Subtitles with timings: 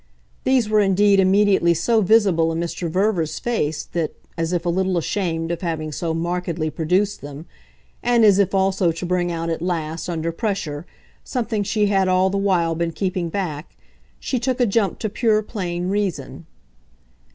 [0.45, 2.89] These were indeed immediately so visible in Mr.
[2.89, 7.45] Verver's face that, as if a little ashamed of having so markedly produced them
[8.01, 10.87] and as if also to bring out at last, under pressure,
[11.23, 13.77] something she had all the while been keeping back
[14.19, 16.47] she took a jump to pure plain reason.